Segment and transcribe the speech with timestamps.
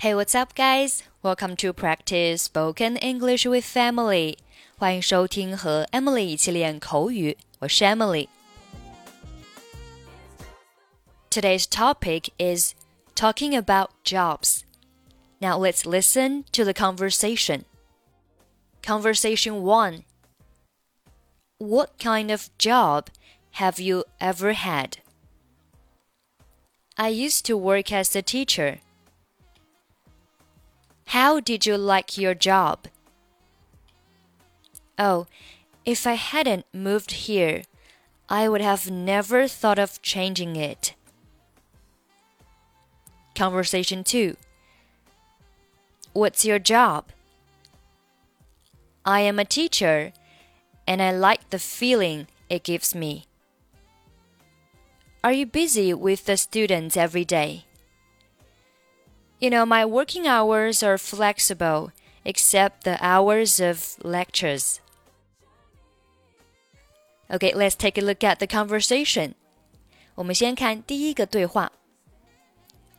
[0.00, 1.02] Hey, what's up, guys?
[1.24, 4.38] Welcome to practice spoken English with Emily.
[4.76, 8.28] 欢迎收听和 Emily 一起练口语，我是 Emily。
[11.28, 12.74] Today's topic is
[13.16, 14.60] talking about jobs.
[15.40, 17.64] Now let's listen to the conversation.
[18.84, 20.04] Conversation 1
[21.58, 23.06] What kind of job
[23.54, 24.98] have you ever had?
[26.96, 28.78] I used to work as a teacher.
[31.08, 32.86] How did you like your job?
[34.98, 35.26] Oh,
[35.86, 37.62] if I hadn't moved here,
[38.28, 40.92] I would have never thought of changing it.
[43.34, 44.36] Conversation 2
[46.12, 47.06] What's your job?
[49.06, 50.12] I am a teacher,
[50.86, 53.24] and I like the feeling it gives me.
[55.24, 57.64] Are you busy with the students every day?
[59.39, 61.91] You know, my working hours are flexible,
[62.23, 64.79] except the hours of lectures.
[67.29, 69.33] Okay, let's take a look at the conversation.
[70.15, 71.71] 我们先看第一个对话。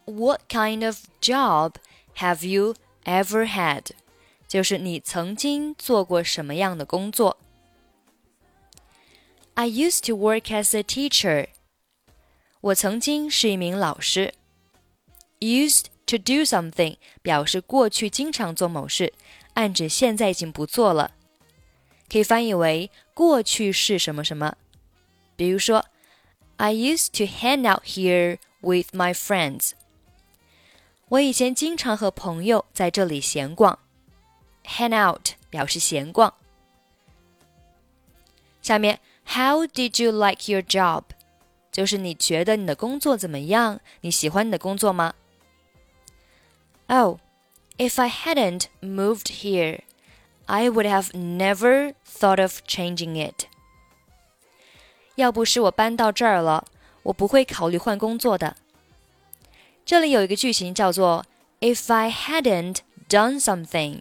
[0.07, 1.77] What kind of job
[2.17, 2.75] have you
[3.05, 3.93] ever had？
[4.47, 7.39] 就是你曾经做过什么样的工作？
[9.55, 11.49] I used to work as a teacher。
[12.61, 14.35] 我曾经是一名老师。
[15.41, 19.14] Used To do something 表示过去经常做某事，
[19.54, 21.12] 暗指现在已经不做了，
[22.12, 24.56] 可以翻译为过去是什么什么。
[25.36, 25.86] 比如说
[26.58, 29.74] ，I used to hang out here with my friends。
[31.10, 33.78] 我以前经常和朋友在这里闲逛。
[34.66, 36.34] Hang out 表示闲逛。
[38.64, 41.04] 下面，How did you like your job？
[41.72, 43.80] 就是你觉得你的工作怎么样？
[44.02, 45.14] 你喜欢你的工作吗
[46.89, 47.19] ？Oh,
[47.79, 49.81] if I hadn't moved here,
[50.47, 53.47] I would have never thought of changing it.
[55.17, 56.67] 要不是我搬到这儿了，
[57.05, 58.57] 我不会考虑换工作的。
[59.85, 61.25] 这里有一个句型叫做
[61.61, 62.79] "If I hadn't
[63.09, 64.01] done something,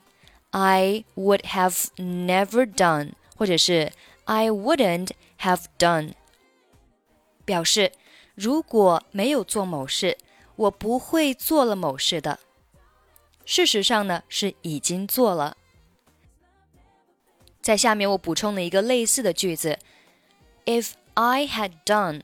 [0.52, 3.92] I would have never done"，或者是
[4.26, 6.14] "I wouldn't have done"，
[7.46, 7.92] 表示
[8.36, 10.18] 如果没有做某事，
[10.56, 12.40] 我不会做了某事的。
[13.48, 15.58] 事实上呢，是已经做了。
[17.62, 19.80] 在下面我补充了一个类似的句子：
[20.66, 22.22] If I had done,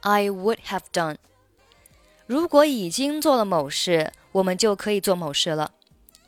[0.00, 1.16] I would have done。
[2.26, 5.72] 如果已经做了某事，我们就可以做某事了。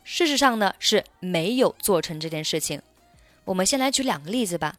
[0.03, 2.81] 事实上呢，是没有做成这件事情。
[3.45, 4.75] 我们先来举两个例子吧。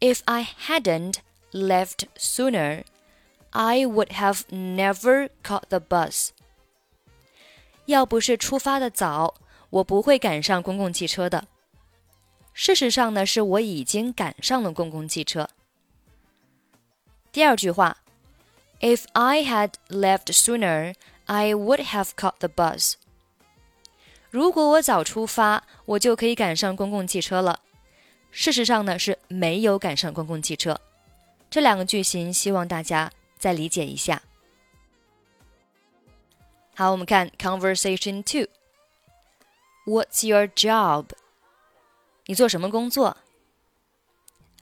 [0.00, 1.16] If I hadn't
[1.52, 2.84] left sooner,
[3.50, 6.30] I would have never caught the bus.
[7.85, 9.35] 要不是出发的早，
[9.69, 11.47] 我不会赶上公共汽车的。
[12.53, 15.49] 事实上呢，是我已经赶上了公共汽车。
[17.31, 17.97] 第二句话
[18.79, 20.95] ，If I had left sooner,
[21.25, 22.93] I would have caught the bus。
[24.29, 27.59] 如果我早出发，我就可以赶上公共汽车了。
[28.31, 30.79] 事实上呢，是没有赶上公共汽车。
[31.49, 34.21] 这两个句型，希望大家再理解一下。
[36.74, 41.06] 好，我们看 Conversation Two。What's your job？
[42.26, 43.16] 你做什么工作？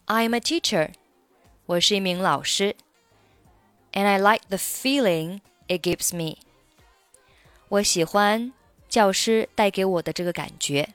[0.07, 0.93] I'm a teacher。
[1.67, 2.77] 我是一名老师。
[3.93, 6.39] And I like the feeling it gives me。
[7.69, 8.53] 我喜欢
[8.89, 10.95] 教师带给我的这个感觉。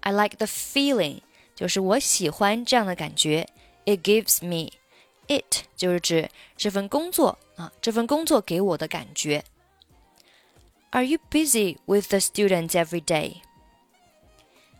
[0.00, 1.20] I like the feeling，
[1.54, 3.48] 就是我喜欢这样的感觉。
[3.84, 9.44] It gives me。It 就是指这份工作啊，这份工作给我的感觉。
[10.90, 13.42] are you busy with the students every day?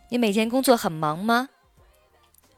[0.09, 1.49] 你每天工作很忙吗？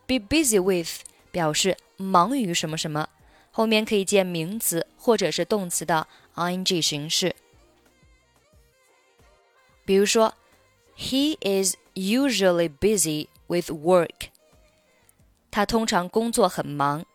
[0.06, 3.10] Be busy with 表示忙于什么什么，
[3.52, 7.36] 后面可以接名词或者是动词的 ing 形式。
[9.86, 10.36] 比如说，
[10.96, 14.30] He is usually busy with work。
[15.50, 17.06] 他通常工作很忙。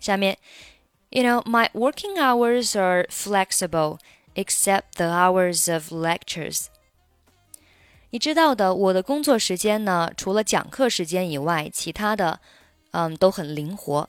[0.00, 0.38] 下面，
[1.10, 3.98] You know, my working hours are flexible
[4.34, 6.66] except the hours of lectures。
[8.10, 12.40] 你知道的，我的工作时间呢，除了讲课时间以外，其他的，
[12.92, 14.08] 嗯，都很灵活。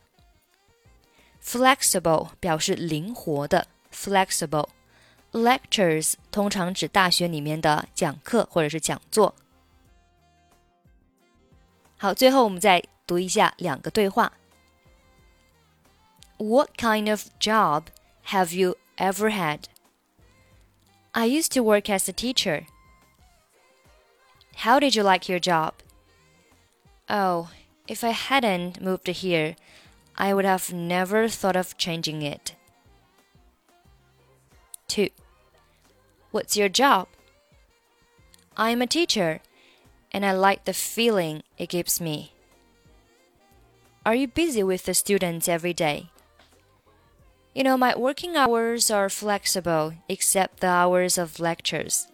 [1.43, 9.35] Flexible 表示灵活的，flexible。Lectures 通常指大学里面的讲课或者是讲座。
[11.97, 14.31] 好，最后我们再读一下两个对话。
[16.37, 17.83] What kind of job
[18.27, 19.63] have you ever had?
[21.16, 22.66] I used to work as a teacher.
[24.56, 25.74] How did you like your job?
[27.08, 27.50] Oh,
[27.86, 29.54] if I hadn't moved here,
[30.16, 32.56] I would have never thought of changing it.
[34.88, 35.08] 2.
[36.32, 37.06] What's your job?
[38.56, 39.40] I'm a teacher,
[40.10, 42.32] and I like the feeling it gives me.
[44.04, 46.10] Are you busy with the students every day?
[47.54, 52.08] You know, my working hours are flexible except the hours of lectures.